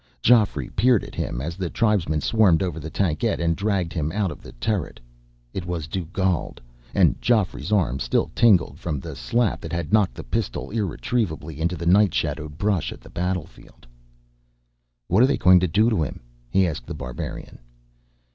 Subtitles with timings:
[0.23, 4.31] Geoffrey peered at him as the tribesmen swarmed over the tankette and dragged him out
[4.31, 4.99] of the turret.
[5.53, 6.59] It was Dugald,
[6.95, 11.75] and Geoffrey's arm still tingled from the slap that had knocked the pistol irretrievably into
[11.75, 13.85] the night shadowed brush at the battlefield.
[15.07, 17.59] "What are they going to do to him?" he asked The Barbarian.